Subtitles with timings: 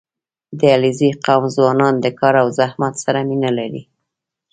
[0.59, 3.83] •د علیزي قوم ځوانان د کار او زحمت سره مینه لري.